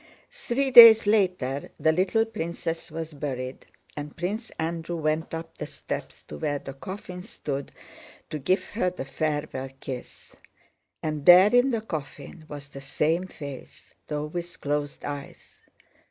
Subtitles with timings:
[0.31, 6.23] Three days later the little princess was buried, and Prince Andrew went up the steps
[6.23, 7.71] to where the coffin stood,
[8.31, 10.35] to give her the farewell kiss.
[11.03, 15.61] And there in the coffin was the same face, though with closed eyes.